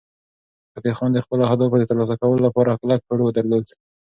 فتح 0.73 0.91
خان 0.97 1.11
د 1.13 1.19
خپلو 1.25 1.47
اهدافو 1.49 1.79
د 1.79 1.83
ترلاسه 1.89 2.15
کولو 2.21 2.37
لپاره 2.47 2.79
کلک 2.81 2.99
هوډ 3.07 3.19
درلود. 3.37 3.65